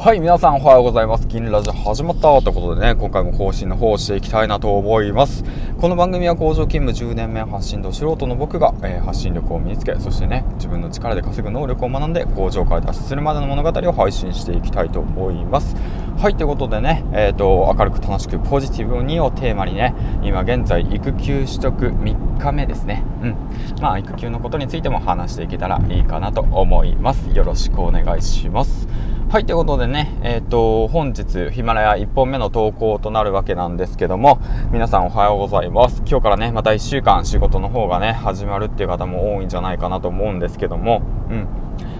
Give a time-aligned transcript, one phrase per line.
[0.00, 1.26] はい、皆さんおはようございます。
[1.26, 5.42] 銀ラジオ始まったということでね、今回も更新の方をしていきたいなと思います。
[5.80, 15.74] この番組は工場勤務10年目発信と素人の僕が、えー、発信力を身につけ、そしてね、自分の力で稼ぐ能力を学んで工場から脱出するまでの物語を配信していきたいと思います。
[16.16, 23.02] はい、ということでね、えっ、ー、と、明るく楽しくポジティブにをテーマにね、今現在育休取得3日目ですね。
[23.20, 23.36] うん。
[23.82, 27.28] まあ、育休のことについても話していけたらいいかなと思います。
[27.30, 28.86] よろしくお願いします。
[29.30, 34.38] はい、ということでね、えっ、ー、と、本日、ヒマラヤ1本目の投稿となるわけなんですけども、
[34.72, 36.02] 皆さんおはようございます。
[36.06, 41.46] 今日からね、また1週間仕事の方がね、始まるっていう方も多いんじゃないかなと思うんですけども、うん。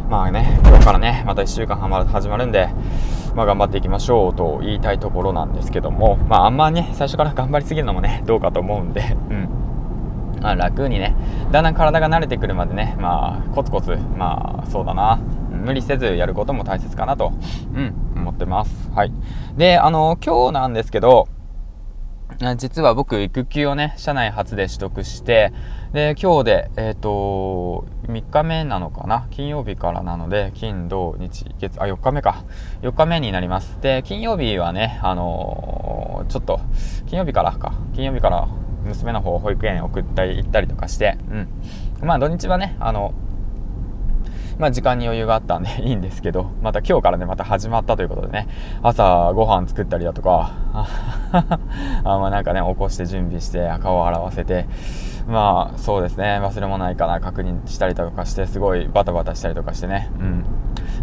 [0.09, 2.70] まあね、今日からね、また1週間はまる始まるんで、
[3.34, 9.48] まあ頑張っていきましょうと言いたいところなんですけども、まああんまね、最初から 頑張りすぎるのもね、どうかと思うんで、うん。
[10.41, 11.14] まあ楽にね、
[11.52, 15.19] だんだん体が慣れてくるまでね、まあコツコツ、まあそうだな、
[15.65, 17.33] 無理せずやることも大切かなと、
[17.75, 18.91] うん、思ってます。
[18.93, 19.12] はい。
[19.57, 21.28] で、あの、今日なんですけど、
[22.56, 25.53] 実は僕、育休をね、社内初で取得して、
[25.92, 29.27] で、今日で、えっ、ー、と、3日目なのかな？
[29.31, 32.45] 金曜日からなので、金、土、日、月、あ、4日目か。
[32.83, 33.81] 4日目になります。
[33.81, 36.61] で、金曜日はね、あのー、ちょっと、
[37.06, 38.47] 金曜日からか、金曜日から
[38.84, 41.48] 娘の方保育園送ったり行ったりとかして、うん。
[42.06, 43.15] まあ土日はね、あの、
[44.59, 48.48] まあ、時間に余裕があったんで いいんですけど、また今日からね、また始まったということでね、
[48.83, 50.50] 朝ご飯作ったりだとか、
[52.05, 54.67] あまあなんかね、起こして準備して、顔を洗わせて、
[55.28, 60.45] まあそうですね、忘れ物ないかな、確認したりとかして、すごいバタバタしたりとかしてね、うん。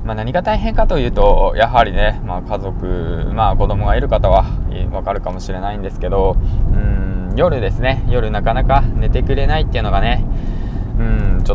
[0.04, 4.46] まあ何が大変かというと、やはりね、まあ家族、まあ子供がいる方は
[4.92, 6.36] わかるかもしれないんですけど、
[6.74, 10.26] うん、夜ですね、夜なかなか寝てくれないっていうのがね、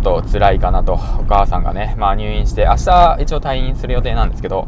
[0.08, 0.96] ょっと辛いかなとお
[1.28, 4.66] 母さんがね、まあ、入院して明日一応退院する予定なんですけど。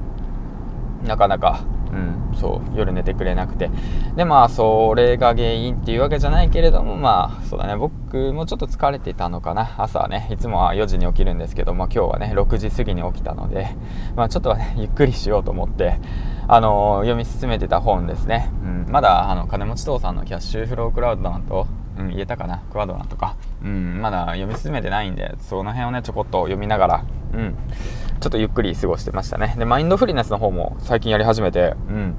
[1.06, 1.96] なかなか、う
[2.34, 3.70] ん、そう夜寝てくれなくて。
[4.16, 7.76] でまあそれが原因っていうわけじゃないけれどもまあそうだね。
[7.76, 9.74] 僕もちょっと疲れてたのかな。
[9.78, 13.74] 朝はねいつもは4時に起きるんですけど、まあ、今日はね6時過ぎに起きたので、
[14.16, 15.98] まあ、ちょっとはねゆっくりしようと思って
[16.46, 21.66] あの読み進めてた本ですね、うん、まだあの金持ち父さんのキャッシュフロークワドラント
[21.98, 22.58] うん、言えたかな？
[22.70, 27.04] クワドラとか、うん、まだ読み進めてないんで、その辺をね、ちょこっと読みながら、
[27.34, 27.54] うん、
[28.20, 29.54] ちょっとゆっくり過ごしてましたね。
[29.58, 32.14] で、マインドフルネスの方も最近やり始めて、うん、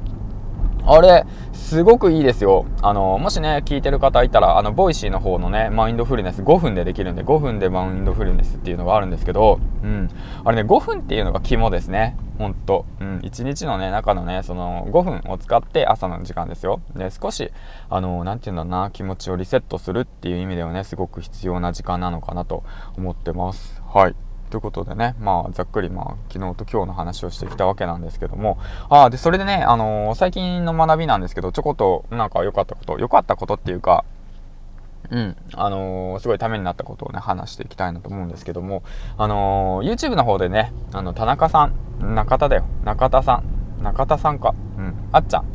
[0.85, 2.65] あれ、すごくいいですよ。
[2.81, 10.09] あの、もしね、聞いてる方いたら、あの、 Voicy の方のね、マインドフルネス5分でできるんで、5分でマインドフルネスっていうのがあるんですけど、うん。
[10.43, 12.17] あれね、5分っていうのが肝ですね。
[12.37, 12.85] ほんと。
[12.99, 13.19] うん。
[13.19, 16.81] 1日のね、中のね、その5分を使って朝の時間ですよ。
[16.95, 17.51] で、少し、
[17.89, 22.63] あの、なんていうんだろうな、気持ちをリセットするっていう意味ではね、すごく必要な時間なのかなと
[22.97, 23.81] 思ってます。
[23.87, 24.15] はい。
[24.53, 34.05] ということでね、まあ、ざっくり、まあ、昨日と今日の話をしてきたわけなんですけども、ああ、で、それでね、あのー、最近の学びなんですけど、ちょこっと、なんか良かったこと、良かったことっていうか、
[35.09, 38.83] うん、あのー、すごいためになったことをね、話していきたいなと思うんですけども、
[39.17, 43.41] あのー、YouTube の方でね、あの、田中さん、中田だよ、中田さ
[43.79, 45.45] ん、中田さんか、うん、あっちゃん。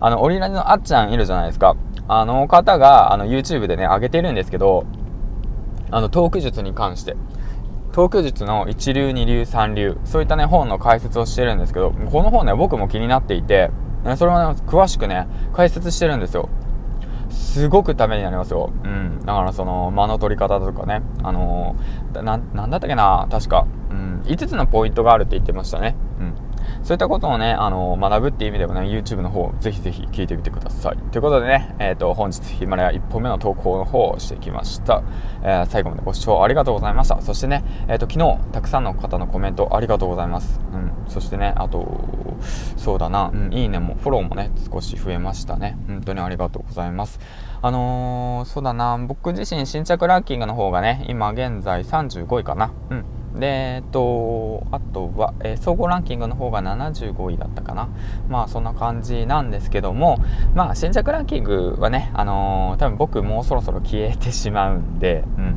[0.00, 1.76] あの、オリラジのあっちゃんいるじゃないですか。
[2.08, 4.86] あの方が、あの、YouTube でね、上げてるんですけど、
[5.90, 7.16] あの、トーク術に関して。
[7.96, 13.70] 東京術の一流、二流、三流、そういったね、本の解説をしてるんですけど、この本ね、僕も気になっていて、
[14.18, 16.50] それをね、詳しくね、解説してるんですよ。
[17.30, 18.70] すごくためになりますよ。
[18.84, 19.20] うん。
[19.20, 23.66] だからその、間の取り方とかね、あのー、な、なんだったっけな、確か。
[23.90, 24.20] うん。
[24.26, 25.96] 5つのポイントがあるって言ってましたね。
[26.20, 26.34] うん。
[26.82, 30.96] そういったことをね、あの学ぶっていう意味でもね、YouTube の方、ぜひぜひ聞いてみてください。
[31.10, 35.02] ということでね、えっ、ー、と、本日、ヒマラヤ1本目の投稿の方をしてきました。
[35.42, 37.20] えー、最後までご視聴ありがとうございました。
[37.20, 40.60] そしてね、えっ、ー、と、昨日、たくさんの方のコメントありがとうございます。
[40.72, 40.92] うん。
[41.08, 41.86] そしてね、あと、
[42.76, 45.76] そうだな、うん、いいねも、フォローもね、少し増えましたね。
[45.86, 47.18] 本当にありがとうございます。
[47.62, 52.72] あのそうだな、僕自身新着ランキングの方がね、今現在35位かな。
[52.90, 53.04] うん。
[53.38, 57.88] で、えっと、あとは、えー、総合ランキングの方が75位だったかな。
[58.28, 60.18] まあ、そんな感じなんですけども、
[60.54, 65.54] まあ、新着ランキングはね、あのー、多分僕もうそろそろ消えてしまうんで、うん。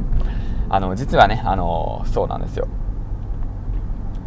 [0.69, 2.68] あの、実はね、あのー、そうなんですよ。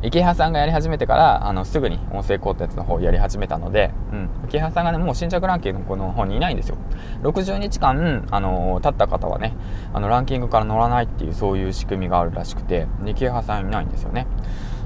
[0.02, 6.76] 池原さんがやり始めてからあのすぐに音声コンテンツの方をやり始めたので、うん、池原さんがねもう新着ランキングのこの方にいないんですよ。
[7.22, 9.54] 60日間、あの経った方はね
[9.92, 14.26] あのランキングから乗らないっていうそういう仕組みがあるらしくて池原さんいないんですよね。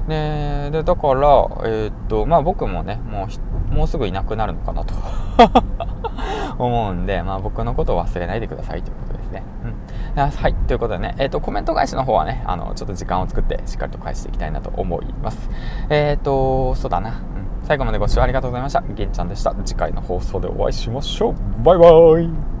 [0.07, 1.21] ででだから、
[1.65, 3.27] えー、っとまあ、僕もねも
[3.71, 4.93] うもうすぐいなくなるのかなと。
[6.57, 9.16] 思うんで、まあ、僕のことを忘れないでくださいということで。
[10.25, 10.55] はい。
[10.67, 15.49] ということでね、えっ、ー、と、コメント返しの方はね、あの、ちょっと時間を作ってしっかりと返していきたいなと思います。
[15.89, 17.09] えっ、ー、と、そうだな。
[17.09, 18.81] うん最後までご視聴ありがとうございました。
[18.81, 19.53] げんちゃんでした。
[19.65, 21.63] 次回の放送でお会いしましょう。
[21.63, 21.89] バイバ
[22.21, 22.56] イ